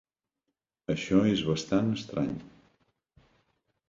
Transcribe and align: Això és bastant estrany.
Això 0.93 1.19
és 1.33 1.43
bastant 1.49 1.91
estrany. 1.97 2.33